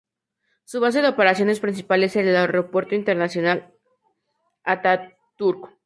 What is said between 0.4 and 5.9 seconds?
Su base de operaciones principal es el Aeropuerto Internacional Atatürk.